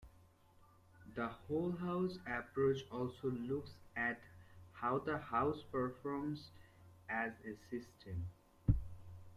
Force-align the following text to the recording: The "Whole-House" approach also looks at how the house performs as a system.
The 1.13 1.27
"Whole-House" 1.27 2.17
approach 2.25 2.79
also 2.89 3.29
looks 3.29 3.69
at 3.95 4.19
how 4.71 4.97
the 4.97 5.19
house 5.19 5.61
performs 5.71 6.49
as 7.07 7.33
a 7.45 7.53
system. 7.69 8.25